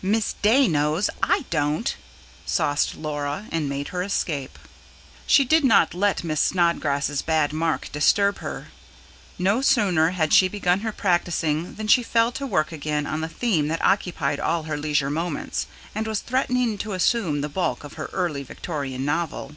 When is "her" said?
3.88-4.04, 8.38-8.68, 10.86-10.92, 14.62-14.76